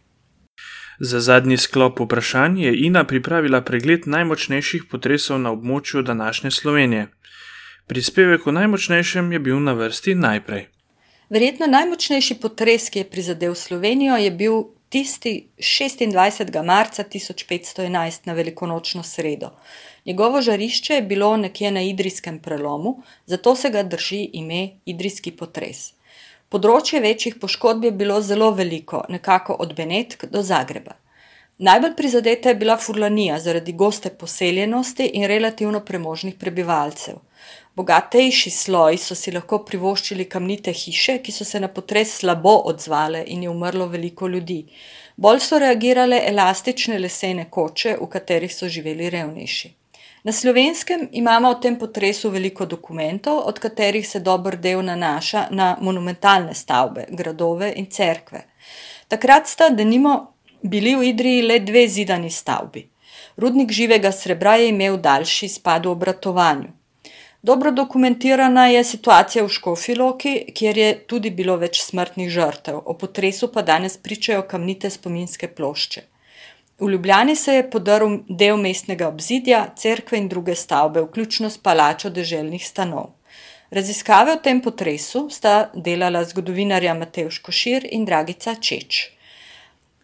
Za 1.01 1.21
zadnji 1.21 1.57
sklop 1.57 2.01
vprašanj 2.01 2.61
je 2.63 2.75
Ina 2.87 3.05
pripravila 3.05 3.61
pregled 3.61 4.07
najmočnejših 4.07 4.85
potresov 4.91 5.41
na 5.41 5.51
območju 5.51 6.03
današnje 6.03 6.51
Slovenije. 6.51 7.09
Prispevek 7.87 8.47
o 8.47 8.53
najmočnejšem 8.53 9.33
je 9.33 9.39
bil 9.39 9.59
na 9.61 9.73
vrsti 9.73 10.15
najprej. 10.15 10.69
Verjetno 11.29 11.67
najmočnejši 11.67 12.35
potres, 12.35 12.87
ki 12.91 12.99
je 12.99 13.11
prizadel 13.11 13.55
Slovenijo, 13.55 14.17
je 14.17 14.31
bil 14.31 14.63
tisti 14.89 15.49
26. 15.59 16.63
marca 16.65 17.05
1511 17.05 18.21
na 18.25 18.33
velikonočno 18.33 19.03
sredo. 19.03 19.51
Njegovo 20.07 20.41
žarišče 20.41 20.95
je 20.95 21.03
bilo 21.03 21.37
nekje 21.37 21.71
na 21.71 21.83
Idrijskem 21.83 22.39
prelomu, 22.39 23.03
zato 23.27 23.55
se 23.57 23.71
ga 23.71 23.83
drži 23.83 24.31
ime 24.33 24.69
Idrijski 24.85 25.31
potres. 25.33 25.93
Področje 26.49 27.01
večjih 27.01 27.39
poškodb 27.41 27.85
je 27.85 27.91
bilo 27.91 28.21
zelo 28.23 28.51
veliko, 28.51 29.01
nekako 29.09 29.55
od 29.65 29.73
Benetk 29.75 30.27
do 30.31 30.43
Zagreba. 30.43 30.93
Najbolj 31.59 31.95
prizadeta 31.97 32.49
je 32.49 32.59
bila 32.61 32.77
Furlanija 32.77 33.39
zaradi 33.41 33.73
goste 33.73 34.11
poseljenosti 34.11 35.07
in 35.07 35.25
relativno 35.31 35.81
premožnih 35.81 36.35
prebivalcev. 36.41 37.15
Bogatejši 37.75 38.51
sloji 38.51 39.01
so 39.03 39.15
si 39.19 39.33
lahko 39.33 39.61
privoščili 39.71 40.27
kamnite 40.29 40.73
hiše, 40.73 41.17
ki 41.23 41.33
so 41.33 41.47
se 41.49 41.61
na 41.61 41.69
potres 41.69 42.13
slabo 42.19 42.53
odzvale 42.73 43.25
in 43.27 43.43
je 43.43 43.51
umrlo 43.51 43.87
veliko 43.87 44.29
ljudi. 44.29 44.67
Bolj 45.17 45.41
so 45.47 45.59
reagirale 45.59 46.21
elastične 46.29 46.99
lesene 46.99 47.49
koče, 47.51 47.97
v 48.03 48.11
katerih 48.17 48.55
so 48.55 48.69
živeli 48.69 49.11
revnejši. 49.11 49.73
Na 50.25 50.33
slovenskem 50.33 51.09
imamo 51.13 51.49
o 51.49 51.55
tem 51.55 51.75
potresu 51.79 52.31
veliko 52.31 52.65
dokumentov, 52.67 53.43
od 53.45 53.59
katerih 53.59 54.07
se 54.09 54.21
dober 54.21 54.57
del 54.57 54.81
nanaša 54.81 55.49
na 55.51 55.77
monumentalne 55.81 56.55
stavbe, 56.55 57.05
gradove 57.11 57.69
in 57.77 57.91
cerkve. 57.91 58.41
Takrat 59.09 59.49
sta, 59.49 59.69
denimo, 59.69 60.15
bili 60.63 60.95
v 60.97 61.11
Idriji 61.11 61.43
le 61.43 61.59
dve 61.61 61.83
zidani 61.89 62.31
stavbi. 62.31 62.87
Rudnik 63.37 63.73
živega 63.73 64.13
srebra 64.13 64.55
je 64.57 64.69
imel 64.69 64.97
daljši 64.97 65.49
spad 65.49 65.87
v 65.87 65.93
obratovanju. 65.93 66.73
Dobro 67.43 67.71
dokumentirana 67.71 68.67
je 68.73 68.85
situacija 68.85 69.45
v 69.45 69.53
Škofiloki, 69.53 70.35
kjer 70.55 70.79
je 70.79 70.99
tudi 71.07 71.31
bilo 71.31 71.59
več 71.61 71.83
smrtnih 71.85 72.31
žrtev, 72.33 72.81
o 72.85 72.97
potresu 72.97 73.53
pa 73.53 73.63
danes 73.63 74.01
pričajo 74.01 74.49
kamnite 74.49 74.91
spominske 74.91 75.53
plošče. 75.53 76.14
V 76.81 76.91
Ljubljani 76.91 77.37
se 77.37 77.55
je 77.55 77.71
podrl 77.71 78.17
del 78.29 78.57
mestnega 78.57 79.09
obzidja, 79.09 79.67
cerkve 79.77 80.19
in 80.19 80.29
druge 80.29 80.55
stavbe, 80.55 81.05
vključno 81.05 81.51
s 81.51 81.59
palačo 81.59 82.11
deželnih 82.11 82.67
stanov. 82.67 83.13
Raziskave 83.71 84.33
o 84.33 84.41
tem 84.43 84.61
potresu 84.63 85.29
sta 85.31 85.71
delala 85.75 86.25
zgodovinarja 86.25 86.95
Matevš 86.95 87.39
Košir 87.47 87.87
in 87.91 88.05
Dragica 88.05 88.55
Čeč. 88.55 89.11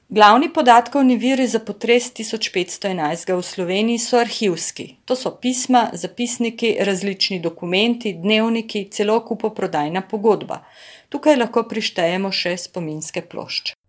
Glavni 0.09 0.53
podatkovni 0.53 1.17
viri 1.17 1.47
za 1.47 1.59
potres 1.59 2.13
1511 2.15 3.35
v 3.35 3.43
Sloveniji 3.43 3.99
so 3.99 4.19
arhivski. 4.19 4.97
To 5.05 5.17
so 5.17 5.31
pisma, 5.43 5.89
zapisniki, 5.93 6.77
različni 6.81 7.41
dokumenti, 7.41 8.13
dnevniki, 8.13 8.89
celo 8.91 9.21
kupoprodajna 9.27 10.03
pogodba. 10.11 10.65
Tukaj 11.09 11.37
lahko 11.37 11.63
prištejemo 11.63 12.31
še 12.31 12.57
spominske 12.57 13.23
plošče. 13.23 13.80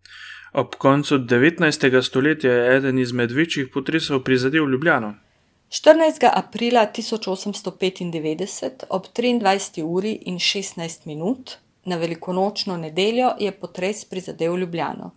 Ob 0.54 0.76
koncu 0.76 1.18
19. 1.18 2.02
stoletja 2.02 2.54
je 2.54 2.78
eden 2.78 3.00
izmed 3.00 3.32
večjih 3.32 3.68
potresov 3.74 4.20
prizadel 4.24 4.70
Ljubljano. 4.70 5.14
14. 5.70 6.30
aprila 6.34 6.88
1895 6.96 8.84
ob 8.90 9.06
23. 9.16 9.84
uri 9.84 10.12
in 10.12 10.36
16 10.36 11.08
minut 11.08 11.52
na 11.86 11.96
velikonočno 11.96 12.78
nedeljo 12.78 13.32
je 13.40 13.52
potres 13.52 14.06
prizadel 14.06 14.58
Ljubljano. 14.58 15.12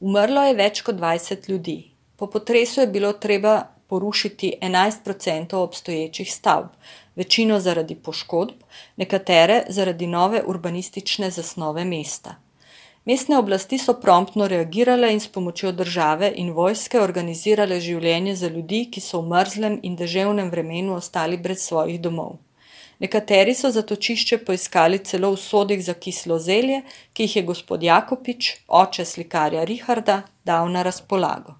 Umrlo 0.00 0.42
je 0.42 0.54
več 0.54 0.80
kot 0.80 0.94
20 0.94 1.50
ljudi. 1.50 1.90
Po 2.16 2.26
potresu 2.26 2.80
je 2.80 2.86
bilo 2.86 3.12
treba 3.12 3.62
porušiti 3.86 4.54
11% 4.62 5.56
obstoječih 5.56 6.32
stavb, 6.32 6.68
večino 7.16 7.60
zaradi 7.60 7.94
poškodb, 7.94 8.56
nekatere 8.96 9.64
zaradi 9.68 10.06
nove 10.06 10.42
urbanistične 10.46 11.30
zasnove 11.30 11.84
mesta. 11.84 12.49
Mestne 13.04 13.38
oblasti 13.38 13.78
so 13.78 13.94
promptno 14.00 14.46
reagirale 14.48 15.12
in 15.12 15.20
s 15.20 15.28
pomočjo 15.28 15.72
države 15.72 16.32
in 16.36 16.52
vojske 16.52 17.00
organizirale 17.00 17.80
življenje 17.80 18.34
za 18.36 18.48
ljudi, 18.48 18.84
ki 18.92 19.00
so 19.00 19.22
v 19.22 19.30
mrzlem 19.30 19.78
in 19.82 19.96
deževnem 19.96 20.50
vremenu 20.50 20.94
ostali 20.94 21.36
brez 21.36 21.64
svojih 21.64 22.00
domov. 22.00 22.36
Nekateri 23.00 23.54
so 23.56 23.70
zatočišče 23.72 24.38
poiskali 24.44 24.98
celo 24.98 25.30
v 25.32 25.40
sodih 25.40 25.80
za 25.84 25.94
kislo 25.94 26.36
zelje, 26.38 26.82
ki 27.12 27.24
jih 27.24 27.36
je 27.36 27.42
gospod 27.42 27.82
Jakopič, 27.82 28.50
oče 28.68 29.04
slikarja 29.04 29.64
Richarda, 29.64 30.22
dal 30.44 30.68
na 30.68 30.82
razpolago. 30.82 31.56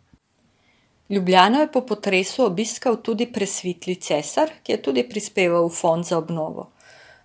Ljubljano 1.10 1.60
je 1.60 1.72
po 1.72 1.80
potresu 1.80 2.44
obiskal 2.44 3.00
tudi 3.02 3.26
presvitli 3.32 3.96
cesar, 3.96 4.52
ki 4.62 4.72
je 4.72 4.82
tudi 4.82 5.08
prispeval 5.08 5.66
v 5.66 5.74
fond 5.74 6.04
za 6.06 6.18
obnovo. 6.18 6.68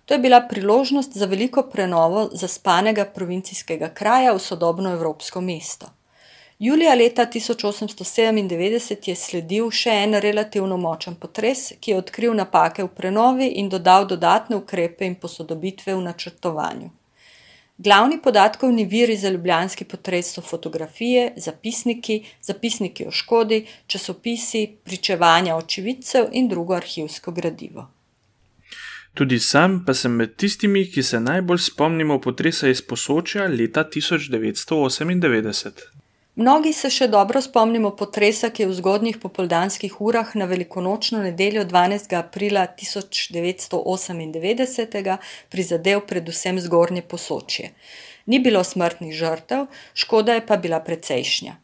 To 0.06 0.14
je 0.14 0.18
bila 0.18 0.40
priložnost 0.40 1.16
za 1.16 1.26
veliko 1.26 1.62
prenovo 1.62 2.28
zaspanega 2.32 3.04
provincijskega 3.04 3.88
kraja 3.88 4.32
v 4.32 4.38
sodobno 4.38 4.92
evropsko 4.92 5.40
mesto. 5.40 5.86
Julija 6.58 6.94
leta 6.94 7.26
1897 7.26 9.08
je 9.08 9.14
sledil 9.14 9.70
še 9.70 9.90
en 10.04 10.14
relativno 10.14 10.76
močen 10.76 11.14
potres, 11.20 11.72
ki 11.80 11.90
je 11.90 11.96
odkril 11.98 12.36
napake 12.38 12.84
v 12.84 12.88
prenovi 12.88 13.48
in 13.60 13.68
dodal 13.68 14.06
dodatne 14.06 14.56
ukrepe 14.56 15.04
in 15.04 15.18
posodobitve 15.20 15.94
v 15.94 16.04
načrtovanju. 16.06 16.88
Glavni 17.78 18.22
podatkovni 18.22 18.84
viri 18.84 19.16
za 19.16 19.28
ljubljanski 19.28 19.84
potres 19.84 20.32
so 20.32 20.40
fotografije, 20.40 21.32
zapisniki, 21.36 22.22
zapisniki 22.42 23.06
o 23.06 23.10
škodi, 23.10 23.66
časopisi, 23.86 24.78
pričevanja 24.84 25.56
očividcev 25.56 26.30
in 26.32 26.48
drugo 26.48 26.74
arhivsko 26.74 27.32
gradivo. 27.32 27.95
Tudi 29.16 29.38
sam 29.40 29.84
pa 29.86 29.94
sem 29.94 30.12
med 30.12 30.36
tistimi, 30.36 30.84
ki 30.92 31.02
se 31.02 31.20
najbolj 31.24 31.58
spomnimo 31.70 32.18
potresa 32.20 32.68
iz 32.68 32.82
posočja 32.84 33.46
leta 33.48 33.84
1998. 33.94 35.70
Mnogi 36.36 36.72
se 36.76 36.90
še 36.92 37.08
dobro 37.08 37.40
spomnimo 37.40 37.96
potresa, 37.96 38.50
ki 38.52 38.62
je 38.62 38.68
v 38.68 38.74
zgodnjih 38.76 39.16
popoldanskih 39.22 39.94
urah 40.04 40.34
na 40.36 40.44
velikonočno 40.44 41.22
nedeljo 41.24 41.64
12. 41.64 42.12
aprila 42.18 42.66
1998 42.76 45.16
prizadel 45.48 46.00
predvsem 46.04 46.60
zgornje 46.60 47.02
posočje. 47.08 47.72
Ni 48.26 48.38
bilo 48.44 48.64
smrtnih 48.64 49.14
žrtev, 49.16 49.66
škoda 49.94 50.34
je 50.36 50.46
pa 50.46 50.56
bila 50.60 50.80
precejšnja. 50.84 51.56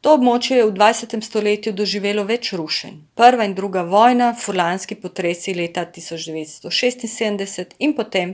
To 0.00 0.14
območje 0.16 0.56
je 0.56 0.64
v 0.64 0.72
20. 0.72 1.20
stoletju 1.20 1.74
doživelo 1.76 2.22
več 2.24 2.54
rušenj. 2.56 2.94
Prva 3.20 3.44
in 3.44 3.52
druga 3.54 3.82
vojna, 3.84 4.30
furlanski 4.32 4.96
potresi 4.96 5.52
leta 5.52 5.84
1976 5.84 7.74
in 7.84 7.92
potem 7.98 8.32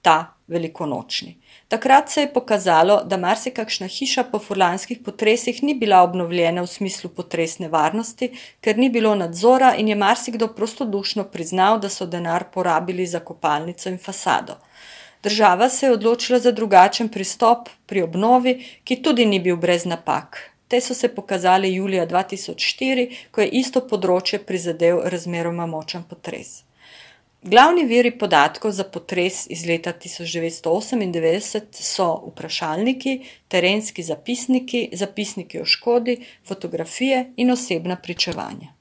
ta 0.00 0.32
velikonočni. 0.48 1.34
Takrat 1.68 2.08
se 2.10 2.20
je 2.20 2.30
pokazalo, 2.32 3.02
da 3.04 3.16
marsikakšna 3.20 3.86
hiša 3.88 4.24
po 4.32 4.38
furlanskih 4.38 5.02
potresih 5.04 5.62
ni 5.62 5.74
bila 5.74 6.00
obnovljena 6.08 6.64
v 6.64 6.72
smislu 6.72 7.10
potresne 7.12 7.68
varnosti, 7.68 8.30
ker 8.64 8.80
ni 8.80 8.88
bilo 8.88 9.14
nadzora 9.14 9.74
in 9.76 9.88
je 9.92 10.00
marsikdo 10.00 10.48
prostodušno 10.56 11.24
priznal, 11.24 11.80
da 11.80 11.88
so 11.88 12.06
denar 12.06 12.48
porabili 12.54 13.06
za 13.06 13.20
kopalnico 13.20 13.88
in 13.92 13.98
fasado. 13.98 14.56
Država 15.22 15.68
se 15.68 15.86
je 15.86 15.92
odločila 15.92 16.38
za 16.38 16.52
drugačen 16.52 17.08
pristop 17.08 17.68
pri 17.86 18.02
obnovi, 18.02 18.58
ki 18.84 19.02
tudi 19.02 19.26
ni 19.26 19.40
bil 19.40 19.56
brez 19.56 19.84
napak. 19.84 20.53
Te 20.74 20.80
so 20.80 20.94
se 20.94 21.08
pokazale 21.14 21.72
julija 21.72 22.06
2004, 22.06 23.10
ko 23.30 23.40
je 23.40 23.48
isto 23.60 23.80
področje 23.86 24.40
prizadel 24.42 25.04
razmeroma 25.12 25.68
močen 25.70 26.02
potres. 26.10 26.48
Glavni 27.46 27.84
viri 27.86 28.10
podatkov 28.18 28.72
za 28.74 28.82
potres 28.96 29.46
iz 29.54 29.62
leta 29.68 29.92
1998 29.94 31.78
so 31.78 32.08
vprašalniki, 32.32 33.12
terenski 33.54 34.02
zapisniki, 34.02 34.80
zapisniki 34.98 35.62
o 35.62 35.64
škodi, 35.64 36.16
fotografije 36.48 37.24
in 37.36 37.54
osebna 37.54 37.94
pričevanja. 37.94 38.74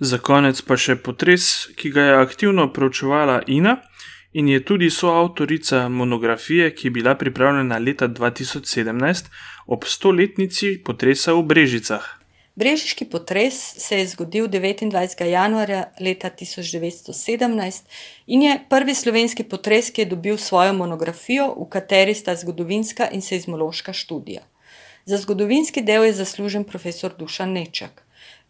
Za 0.00 0.18
konec 0.18 0.60
pa 0.68 0.76
še 0.76 1.00
potres, 1.00 1.72
ki 1.80 1.88
ga 1.96 2.02
je 2.10 2.20
aktivno 2.20 2.68
preučevala 2.68 3.40
Ina 3.48 3.78
in 4.34 4.48
je 4.48 4.64
tudi 4.64 4.90
soavtorica 4.90 5.88
monografije, 5.88 6.74
ki 6.74 6.86
je 6.86 6.90
bila 6.90 7.14
pripravljena 7.14 7.78
leta 7.78 8.08
2017 8.08 9.24
ob 9.66 9.84
stoletnici 9.86 10.78
potresa 10.84 11.32
v 11.32 11.42
Brežicah. 11.42 12.04
Brežiški 12.54 13.04
potres 13.10 13.54
se 13.82 13.98
je 13.98 14.06
zgodil 14.06 14.46
29. 14.46 15.24
januarja 15.26 15.84
leta 16.00 16.30
1917 16.30 17.82
in 18.26 18.42
je 18.42 18.60
prvi 18.70 18.94
slovenski 18.94 19.42
potres, 19.42 19.90
ki 19.90 20.00
je 20.00 20.06
dobil 20.06 20.38
svojo 20.38 20.72
monografijo, 20.72 21.48
v 21.58 21.66
kateri 21.68 22.14
sta 22.14 22.36
zgodovinska 22.36 23.08
in 23.10 23.22
seizmološka 23.22 23.92
študija. 23.92 24.42
Za 25.04 25.16
zgodovinski 25.16 25.82
del 25.82 26.04
je 26.04 26.12
zaslužen 26.12 26.64
profesor 26.64 27.12
Dušan 27.18 27.52
Nečak. 27.52 28.03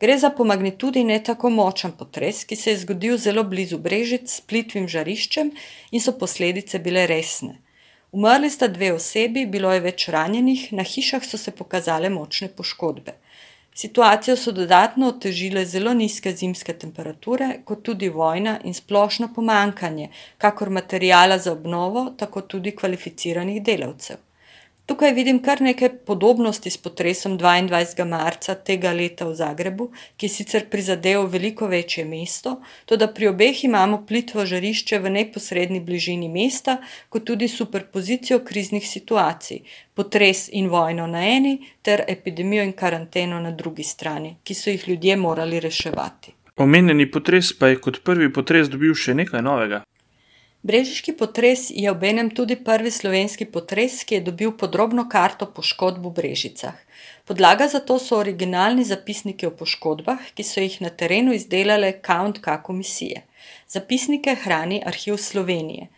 Gre 0.04 0.18
za 0.18 0.28
po 0.30 0.44
magnitudi 0.44 1.00
ne 1.04 1.16
tako 1.24 1.48
močen 1.50 1.92
potres, 1.96 2.42
ki 2.44 2.56
se 2.60 2.70
je 2.70 2.78
zgodil 2.78 3.14
zelo 3.16 3.44
blizu 3.48 3.78
Brežic 3.84 4.26
s 4.28 4.42
plitvim 4.44 4.84
žariščem 4.94 5.52
in 5.96 6.02
so 6.04 6.12
posledice 6.20 6.80
bile 6.86 7.06
resne. 7.08 7.54
Umrli 8.12 8.50
sta 8.52 8.68
dve 8.68 8.90
osebi, 8.92 9.46
bilo 9.54 9.70
je 9.72 9.80
več 9.86 10.04
ranjenih, 10.12 10.66
na 10.76 10.84
hišah 10.90 11.24
so 11.24 11.40
se 11.40 11.54
pokazale 11.60 12.10
močne 12.12 12.50
poškodbe. 12.58 13.16
Situacijo 13.84 14.36
so 14.42 14.52
dodatno 14.52 15.08
otežile 15.14 15.64
zelo 15.72 15.96
nizke 16.02 16.34
zimske 16.42 16.76
temperature, 16.84 17.48
kot 17.64 17.82
tudi 17.88 18.12
vojna 18.18 18.58
in 18.64 18.76
splošno 18.76 19.32
pomankanje, 19.34 20.12
kakor 20.36 20.74
materijala 20.82 21.40
za 21.48 21.56
obnovo, 21.56 22.10
tako 22.20 22.44
tudi 22.52 22.76
kvalificiranih 22.76 23.62
delavcev. 23.72 24.23
Tukaj 24.86 25.12
vidim 25.16 25.38
kar 25.42 25.62
nekaj 25.64 25.88
podobnosti 26.06 26.70
s 26.70 26.76
potresom 26.76 27.38
22. 27.38 28.04
marca 28.04 28.54
tega 28.54 28.90
leta 28.92 29.24
v 29.24 29.32
Zagrebu, 29.34 29.86
ki 30.20 30.28
sicer 30.28 30.66
prizadel 30.70 31.24
veliko 31.32 31.66
večje 31.72 32.04
mesto, 32.04 32.58
tudi 32.84 33.08
pri 33.14 33.30
obeh 33.30 33.62
imamo 33.64 34.02
plitvo 34.06 34.44
žarišče 34.46 34.98
v 35.00 35.12
neposrednji 35.14 35.80
bližini 35.80 36.28
mesta, 36.28 36.76
kot 37.08 37.24
tudi 37.24 37.48
superpozicijo 37.48 38.42
kriznih 38.44 38.84
situacij, 38.88 39.62
potres 39.94 40.50
in 40.52 40.68
vojno 40.68 41.06
na 41.06 41.24
eni, 41.30 41.56
ter 41.82 42.04
epidemijo 42.08 42.68
in 42.68 42.76
karanteno 42.76 43.40
na 43.40 43.56
drugi 43.56 43.88
strani, 43.88 44.36
ki 44.44 44.54
so 44.54 44.70
jih 44.70 44.88
ljudje 44.88 45.16
morali 45.16 45.64
reševati. 45.64 46.36
Omenjeni 46.56 47.10
potres 47.10 47.56
pa 47.58 47.72
je 47.72 47.80
kot 47.80 48.04
prvi 48.04 48.28
potres 48.32 48.68
dobil 48.68 48.92
še 48.94 49.16
nekaj 49.16 49.42
novega. 49.42 49.80
Brežiški 50.64 51.12
potres 51.12 51.66
je 51.68 51.90
obenem 51.90 52.30
tudi 52.32 52.56
prvi 52.56 52.88
slovenski 52.90 53.44
potres, 53.44 53.98
ki 54.08 54.14
je 54.14 54.20
dobil 54.28 54.52
podrobno 54.56 55.02
karto 55.12 55.44
poškodb 55.44 56.06
v 56.06 56.12
Brežicah. 56.18 56.78
Podlaga 57.28 57.66
za 57.68 57.82
to 57.84 57.98
so 58.00 58.16
originalni 58.16 58.84
zapisniki 58.88 59.44
o 59.44 59.50
poškodbah, 59.58 60.22
ki 60.32 60.46
so 60.48 60.64
jih 60.64 60.78
na 60.80 60.88
terenu 60.88 61.36
izdelale 61.36 61.92
KK 62.00 62.56
komisije. 62.64 63.26
Zapisnike 63.68 64.38
hrani 64.40 64.80
Arhiv 64.86 65.20
Slovenije. 65.20 65.90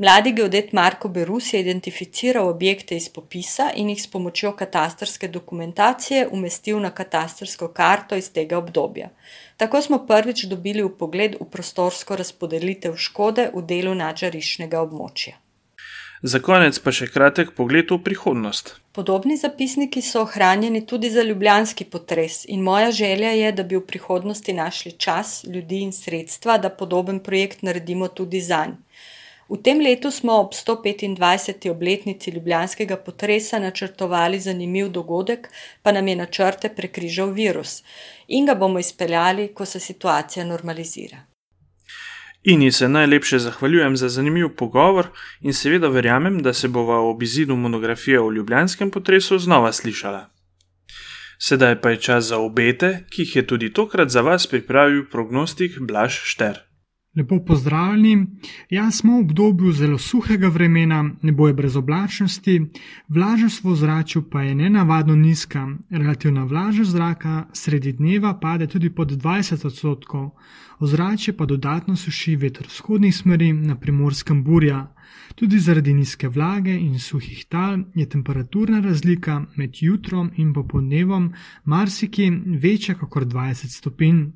Mladi 0.00 0.30
geodet 0.32 0.72
Marko 0.72 1.08
Berus 1.08 1.52
je 1.52 1.60
identificiral 1.60 2.48
objekte 2.48 2.96
iz 2.96 3.08
popisa 3.12 3.66
in 3.76 3.90
jih 3.90 3.98
s 4.02 4.06
pomočjo 4.06 4.52
katastrske 4.56 5.28
dokumentacije 5.28 6.28
umestil 6.32 6.80
na 6.80 6.90
katastrsko 6.90 7.68
karto 7.68 8.16
iz 8.16 8.30
tega 8.32 8.58
obdobja. 8.58 9.10
Tako 9.56 9.82
smo 9.82 9.98
prvič 10.06 10.44
dobili 10.44 10.88
pogled 10.98 11.36
v 11.40 11.50
prostorsko 11.50 12.16
razpodelitev 12.16 12.96
škode 12.96 13.50
v 13.52 13.62
delu 13.74 13.94
nadžariščnega 13.94 14.80
območja. 14.80 15.36
Za 16.22 16.40
konec 16.40 16.80
pa 16.80 16.96
še 16.96 17.12
kratek 17.12 17.52
pogled 17.56 17.92
v 17.92 18.00
prihodnost. 18.00 18.74
Podobni 18.96 19.36
zapisniki 19.36 20.00
so 20.02 20.24
ohranjeni 20.24 20.80
tudi 20.86 21.10
za 21.10 21.22
ljubljanski 21.22 21.84
potres 21.84 22.46
in 22.48 22.64
moja 22.64 22.88
želja 22.90 23.36
je, 23.36 23.52
da 23.52 23.62
bi 23.62 23.76
v 23.76 23.84
prihodnosti 23.84 24.52
našli 24.52 24.92
čas, 24.92 25.44
ljudi 25.44 25.84
in 25.84 25.92
sredstva, 25.92 26.56
da 26.58 26.72
podoben 26.72 27.20
projekt 27.20 27.62
naredimo 27.62 28.08
tudi 28.08 28.40
za 28.40 28.64
njih. 28.66 28.80
V 29.50 29.58
tem 29.58 29.80
letu 29.82 30.10
smo 30.10 30.32
ob 30.32 30.52
125. 30.54 31.70
obletnici 31.70 32.30
ljubljanskega 32.30 32.96
potresa 32.96 33.58
načrtovali 33.58 34.38
zanimiv 34.40 34.88
dogodek, 34.88 35.48
pa 35.82 35.92
nam 35.92 36.08
je 36.08 36.16
načrte 36.16 36.68
prekrižal 36.76 37.32
virus 37.32 37.82
in 38.28 38.46
ga 38.46 38.54
bomo 38.54 38.78
izpeljali, 38.78 39.48
ko 39.54 39.64
se 39.66 39.80
situacija 39.80 40.44
normalizira. 40.44 41.26
In 42.42 42.72
se 42.72 42.88
najlepše 42.88 43.38
zahvaljujem 43.38 43.96
za 43.96 44.08
zanimiv 44.08 44.48
pogovor 44.56 45.06
in 45.40 45.52
seveda 45.52 45.88
verjamem, 45.88 46.42
da 46.42 46.52
se 46.52 46.68
bova 46.68 47.00
ob 47.00 47.22
izidu 47.22 47.56
monografije 47.56 48.20
o 48.20 48.30
ljubljanskem 48.30 48.90
potresu 48.90 49.38
znova 49.38 49.72
slišala. 49.72 50.30
Sedaj 51.38 51.80
pa 51.80 51.90
je 51.90 51.96
čas 51.96 52.24
za 52.24 52.38
obete, 52.38 53.04
ki 53.10 53.22
jih 53.22 53.36
je 53.36 53.46
tudi 53.46 53.72
tokrat 53.72 54.08
za 54.08 54.20
vas 54.20 54.46
pripravil 54.46 55.04
prognostik 55.10 55.78
Blaž 55.80 56.20
Šter. 56.22 56.69
Lepo 57.16 57.40
pozdravljeni. 57.44 58.26
Jaz 58.70 58.94
smo 58.94 59.16
v 59.16 59.20
obdobju 59.20 59.72
zelo 59.72 59.98
suhega 59.98 60.48
vremena, 60.48 61.10
ne 61.22 61.32
boje 61.32 61.54
brez 61.54 61.76
oblačnosti, 61.76 62.60
vlažnost 63.08 63.64
v 63.64 63.68
ozračju 63.68 64.22
pa 64.30 64.42
je 64.42 64.54
nenavadno 64.54 65.16
nizka. 65.16 65.66
Relativna 65.90 66.44
vlažnost 66.44 66.90
zraka 66.90 67.48
sredi 67.52 67.92
dneva 67.92 68.34
pade 68.40 68.66
tudi 68.66 68.94
pod 68.94 69.10
20 69.10 69.66
odstotkov, 69.66 70.30
ozračje 70.78 71.36
pa 71.36 71.46
dodatno 71.46 71.96
suši 71.96 72.36
veter 72.36 72.66
vzhodnih 72.66 73.16
smeri 73.16 73.52
na 73.52 73.74
primorskem 73.76 74.44
burja. 74.44 74.94
Tudi 75.34 75.58
zaradi 75.58 75.94
nizke 75.94 76.28
vlage 76.28 76.78
in 76.78 76.98
suhih 76.98 77.44
tal 77.48 77.78
je 77.94 78.08
temperaturna 78.08 78.80
razlika 78.80 79.44
med 79.56 79.70
jutrom 79.80 80.30
in 80.36 80.52
popoldnevom 80.52 81.32
marsikje 81.64 82.30
večja 82.46 82.94
kot 82.94 83.24
20 83.24 83.78
stopinj. 83.78 84.28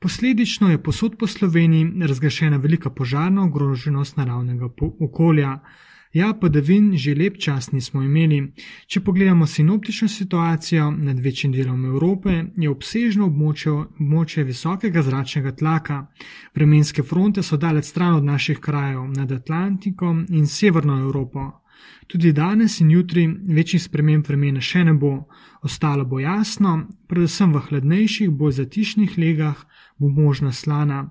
Posledično 0.00 0.70
je 0.70 0.82
posod 0.82 1.16
po 1.18 1.26
Sloveniji 1.26 1.92
razglašena 2.08 2.56
velika 2.56 2.90
požarna 2.90 3.42
ogroženost 3.44 4.16
naravnega 4.16 4.68
okolja. 5.00 5.58
Ja, 6.12 6.32
padavin 6.40 6.96
že 6.96 7.14
lep 7.14 7.36
čas 7.38 7.72
nismo 7.72 8.02
imeli. 8.02 8.52
Če 8.86 9.00
pogledamo 9.00 9.46
sinoptično 9.46 10.08
situacijo 10.08 10.90
nad 10.90 11.20
večjim 11.20 11.52
delom 11.52 11.84
Evrope, 11.84 12.44
je 12.56 12.70
obsežno 12.70 13.28
območje, 13.28 13.72
območje 13.72 14.44
visokega 14.44 15.02
zračnega 15.02 15.52
tlaka. 15.52 16.06
Vremenske 16.54 17.02
fronte 17.02 17.42
so 17.42 17.56
daleč 17.56 17.92
stran 17.92 18.14
od 18.14 18.24
naših 18.24 18.58
krajev, 18.58 19.04
nad 19.16 19.32
Atlantikom 19.32 20.26
in 20.30 20.46
Severno 20.46 20.98
Evropo. 21.00 21.59
Tudi 22.06 22.32
danes 22.32 22.80
in 22.80 22.90
jutri 22.90 23.26
večjih 23.28 23.82
sprememb 23.82 24.26
vremena 24.26 24.60
še 24.60 24.84
ne 24.84 24.94
bo, 24.94 25.12
ostalo 25.62 26.04
bo 26.04 26.18
jasno, 26.18 26.88
predvsem 27.06 27.52
v 27.54 27.62
hladnejših, 27.68 28.30
bolj 28.30 28.56
zatišnih 28.58 29.18
legah 29.18 29.60
bo 29.98 30.08
možna 30.08 30.52
slana. 30.52 31.04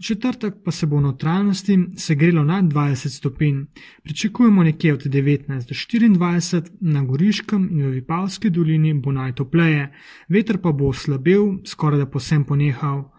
V 0.00 0.02
četrtek 0.02 0.54
pa 0.64 0.72
se 0.72 0.86
bo 0.86 0.96
v 0.96 1.02
notranjosti 1.10 1.76
segrelo 1.96 2.44
nad 2.44 2.64
20 2.64 3.08
stopinj, 3.08 3.64
pričakujemo 4.02 4.62
nekje 4.62 4.94
od 4.94 5.04
19 5.04 5.68
do 5.68 5.74
24, 5.74 6.70
na 6.80 7.04
Goriškem 7.04 7.68
in 7.70 7.86
v 7.86 7.90
Vipavski 7.98 8.50
dolini 8.50 8.94
bo 8.94 9.12
najtopleje, 9.12 9.90
veter 10.28 10.58
pa 10.58 10.72
bo 10.72 10.88
oslabel, 10.88 11.58
skoraj 11.66 11.98
da 11.98 12.06
posem 12.06 12.44
ponehal. 12.44 13.10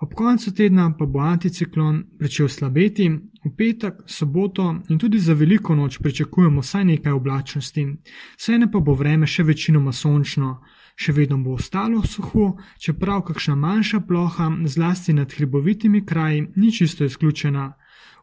Ob 0.00 0.14
koncu 0.14 0.54
tedna 0.54 0.94
pa 0.98 1.06
bo 1.06 1.20
anticiklon 1.20 2.04
začel 2.20 2.48
slabeti, 2.48 3.08
v 3.44 3.50
petek, 3.56 3.94
soboto 4.06 4.64
in 4.88 4.98
tudi 4.98 5.18
za 5.18 5.34
veliko 5.36 5.74
noč 5.74 5.98
pričakujemo 5.98 6.60
vsaj 6.60 6.84
nekaj 6.84 7.12
oblačnosti, 7.12 7.84
vseeno 8.38 8.70
pa 8.72 8.80
bo 8.80 8.94
vreme 8.96 9.26
še 9.26 9.44
večinoma 9.44 9.92
sončno, 9.92 10.54
še 10.96 11.12
vedno 11.12 11.36
bo 11.44 11.58
ostalo 11.60 12.00
suho, 12.02 12.56
čeprav 12.80 13.26
kakšna 13.28 13.54
manjša 13.60 14.00
ploha, 14.08 14.48
zlasti 14.64 15.12
nad 15.12 15.32
hribovitimi 15.36 16.04
kraji, 16.06 16.46
ni 16.56 16.72
čisto 16.72 17.04
izključena. 17.04 17.68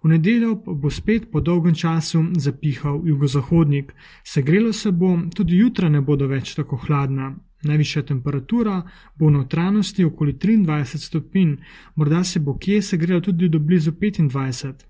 V 0.03 0.09
nedeljo 0.09 0.55
bo 0.55 0.89
spet 0.89 1.31
po 1.31 1.41
dolgem 1.41 1.75
času 1.75 2.23
zapihal 2.37 3.01
jugozahodnik, 3.05 3.93
segrelo 4.23 4.73
se 4.73 4.91
bo, 4.91 5.13
tudi 5.35 5.57
jutra 5.57 5.89
ne 5.89 6.01
bodo 6.01 6.27
več 6.27 6.55
tako 6.55 6.77
hladna. 6.77 7.35
Najvišja 7.63 8.03
temperatura 8.03 8.81
bo 9.15 9.27
v 9.27 9.31
notranjosti 9.31 10.05
okoli 10.05 10.33
23 10.33 10.97
stopinj, 10.97 11.55
morda 11.95 12.23
se 12.23 12.39
bo 12.39 12.57
kje 12.57 12.81
segrelo 12.81 13.21
tudi 13.21 13.49
do 13.49 13.59
blizu 13.59 13.91
25. 13.91 14.85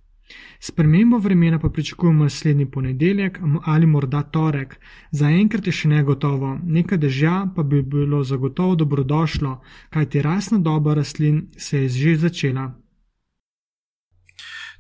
Spremembo 0.60 1.18
vremena 1.18 1.60
pa 1.60 1.70
pričakujemo 1.70 2.24
naslednji 2.24 2.72
ponedeljek 2.72 3.40
ali 3.64 3.86
morda 3.86 4.24
torek. 4.24 4.80
Zaenkrat 5.12 5.68
je 5.68 5.74
še 5.74 5.88
ne 5.88 6.02
gotovo, 6.04 6.58
nekaj 6.64 6.98
dežja 6.98 7.36
pa 7.56 7.64
bi 7.64 7.82
bilo 7.82 8.24
zagotovo 8.24 8.76
dobrodošlo, 8.76 9.62
kajti 9.90 10.22
rasna 10.22 10.60
doba 10.60 10.94
rastlin 10.94 11.48
se 11.58 11.82
je 11.82 11.90
že 11.90 12.16
začela. 12.16 12.74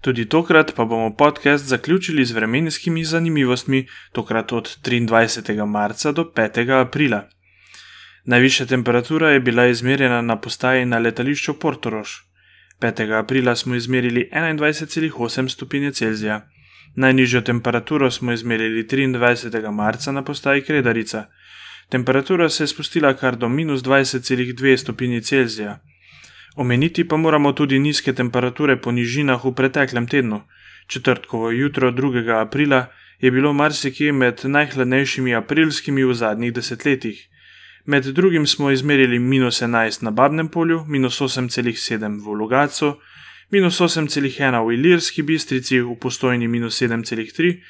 Tudi 0.02 0.26
tokrat 0.26 0.76
pa 0.76 0.86
bomo 0.86 1.16
podcast 1.16 1.66
zaključili 1.66 2.26
z 2.26 2.32
vremenskimi 2.32 3.04
zanimivostmi, 3.04 3.86
tokrat 4.12 4.54
od 4.54 4.78
23. 4.84 5.66
marca 5.66 6.12
do 6.12 6.24
5. 6.36 6.82
aprila. 6.82 7.24
Najvišja 8.28 8.66
temperatura 8.66 9.30
je 9.30 9.40
bila 9.40 9.66
izmerjena 9.68 10.22
na 10.22 10.36
postaji 10.36 10.86
na 10.86 10.98
letališču 11.00 11.54
Portorož. 11.54 12.10
5. 12.82 13.20
aprila 13.20 13.56
smo 13.56 13.76
izmerili 13.76 14.30
21,8 14.34 15.50
stopinje 15.50 15.92
Celzija. 15.92 16.50
Najnižjo 16.96 17.42
temperaturo 17.42 18.12
smo 18.12 18.32
izmerili 18.32 18.84
23. 18.84 19.72
marca 19.72 20.12
na 20.12 20.24
postaji 20.24 20.62
Kredarica. 20.62 21.26
Temperatura 21.90 22.50
se 22.50 22.64
je 22.64 22.68
spustila 22.68 23.14
kar 23.14 23.36
do 23.36 23.50
minus 23.50 23.82
20,2 23.82 24.78
stopinje 24.78 25.22
Celzija. 25.22 25.80
Omeniti 26.56 27.08
pa 27.08 27.18
moramo 27.18 27.54
tudi 27.54 27.80
nizke 27.80 28.14
temperature 28.14 28.78
po 28.82 28.92
nižinah 28.92 29.46
v 29.46 29.54
preteklem 29.54 30.08
tednu. 30.08 30.42
Četrtkovo 30.88 31.52
jutro 31.52 31.92
2. 31.92 32.42
aprila 32.42 32.86
je 33.20 33.32
bilo 33.32 33.54
marsikje 33.54 34.12
med 34.12 34.42
najhladnejšimi 34.44 35.36
aprilskimi 35.36 36.04
v 36.04 36.14
zadnjih 36.14 36.54
desetletjih. 36.54 37.28
Med 37.88 38.06
drugim 38.06 38.48
smo 38.48 38.72
izmerili 38.72 39.20
minus 39.20 39.62
11 39.62 40.04
na 40.04 40.12
Babnem 40.12 40.48
polju, 40.48 40.86
minus 40.88 41.22
8,7 41.22 42.26
v 42.26 42.34
Logacu, 42.34 42.94
minus 43.50 43.80
8,1 43.80 44.68
v 44.68 44.74
Ilirski 44.74 45.24
bistrici, 45.24 45.80
v 45.80 45.96
postojni 45.96 46.48
minus 46.48 46.82
7,3, 46.82 47.62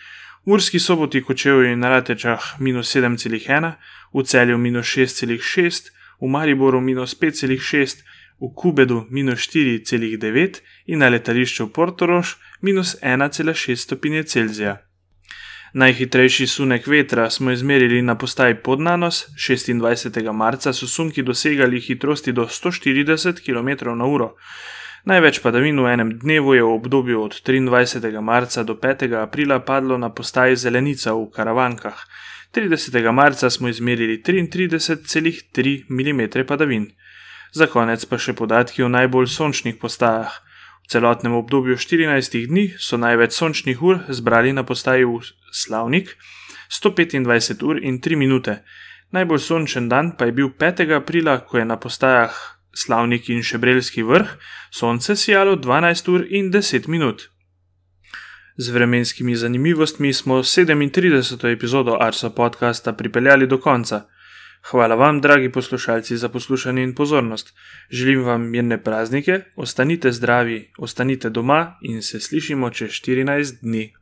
v 0.46 0.52
Urski 0.52 0.80
soboti 0.80 1.22
kočevu 1.22 1.64
in 1.64 1.80
na 1.80 1.90
Ratečah 1.90 2.58
minus 2.60 2.96
7,1, 2.96 3.74
v 4.14 4.24
celju 4.24 4.58
minus 4.58 4.88
6,6, 4.88 5.92
v 6.22 6.28
Mariboru 6.28 6.82
minus 6.82 7.14
5,6, 7.14 8.02
v 8.42 8.54
Kubedu 8.56 9.06
minus 9.10 9.40
4,9 9.54 10.62
in 10.86 11.00
na 11.00 11.10
letališču 11.10 11.70
Portorož 11.70 12.36
minus 12.62 12.96
1,6 13.04 13.76
stopinje 13.76 14.24
Celzija. 14.24 14.87
Najhitrejši 15.74 16.48
sunek 16.48 16.88
vetra 16.88 17.30
smo 17.30 17.52
izmerili 17.52 18.02
na 18.02 18.16
postaji 18.16 18.56
Podnanos, 18.56 19.26
26. 19.36 20.32
marca 20.34 20.74
so 20.74 20.88
sunki 20.88 21.24
dosegali 21.24 21.82
hitrosti 21.82 22.32
do 22.32 22.46
140 22.46 23.44
km/h. 23.46 24.30
Največ 25.06 25.40
padavin 25.40 25.80
v 25.80 25.92
enem 25.94 26.10
dnevu 26.20 26.54
je 26.54 26.64
v 26.64 26.72
obdobju 26.72 27.22
od 27.24 27.42
23. 27.46 28.22
marca 28.22 28.64
do 28.64 28.74
5. 28.76 29.14
aprila 29.22 29.60
padlo 29.60 29.98
na 29.98 30.10
postaji 30.10 30.56
Zelenica 30.56 31.14
v 31.14 31.30
Karavankah. 31.32 31.96
30. 32.56 33.12
marca 33.12 33.50
smo 33.50 33.68
izmerili 33.68 34.22
33,3 34.24 35.84
mm 35.90 36.46
padavin. 36.48 36.92
Za 37.52 37.68
konec 37.68 38.06
pa 38.06 38.18
še 38.18 38.34
podatki 38.34 38.84
o 38.84 38.90
najbolj 38.90 39.28
sončnih 39.28 39.76
postajah. 39.82 40.47
V 40.88 40.92
celotnem 40.92 41.34
obdobju 41.36 41.76
14 41.76 42.48
dni 42.48 42.70
so 42.80 42.96
največ 42.96 43.34
sončnih 43.36 43.82
ur 43.84 43.98
zbrali 44.08 44.54
na 44.56 44.64
postaji 44.64 45.04
Slavnik 45.52 46.16
125 46.72 47.64
ur 47.64 47.76
in 47.84 48.00
3 48.00 48.16
minute. 48.16 48.64
Najbolj 49.12 49.40
sončen 49.40 49.90
dan 49.90 50.16
pa 50.16 50.26
je 50.26 50.32
bil 50.32 50.48
5. 50.48 50.88
aprila, 50.96 51.44
ko 51.44 51.58
je 51.58 51.66
na 51.66 51.76
postajah 51.76 52.32
Slavnik 52.72 53.28
in 53.30 53.44
Šebrelski 53.44 54.04
vrh 54.04 54.32
sonce 54.72 55.16
sijalo 55.16 55.56
12 55.60 56.08
ur 56.08 56.24
in 56.30 56.52
10 56.52 56.88
minut. 56.88 57.28
Z 58.58 58.72
vremenskimi 58.72 59.36
zanimivostmi 59.36 60.14
smo 60.14 60.40
37. 60.44 61.52
epizodo 61.52 61.98
Arsa 62.00 62.30
podcasta 62.30 62.94
pripeljali 62.94 63.48
do 63.48 63.60
konca. 63.60 64.08
Hvala 64.62 64.96
vam, 64.96 65.22
dragi 65.22 65.52
poslušalci, 65.52 66.18
za 66.18 66.30
poslušanje 66.30 66.84
in 66.84 66.96
pozornost. 66.96 67.54
Želim 67.90 68.24
vam 68.24 68.50
mirne 68.50 68.84
praznike, 68.84 69.40
ostanite 69.56 70.12
zdravi, 70.12 70.72
ostanite 70.78 71.30
doma 71.30 71.78
in 71.82 72.02
se 72.02 72.20
slišimo 72.20 72.70
čez 72.70 72.90
14 72.90 73.62
dni. 73.62 73.94